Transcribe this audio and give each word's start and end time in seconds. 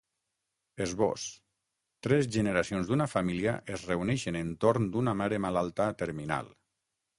Esbós: 0.85 1.25
Tres 2.07 2.29
generacions 2.37 2.89
d’una 2.91 3.07
família 3.13 3.55
es 3.77 3.85
reuneixen 3.91 4.41
entorn 4.43 4.91
d’una 4.97 5.17
mare 5.23 5.43
malalta 5.49 5.91
terminal. 6.03 6.53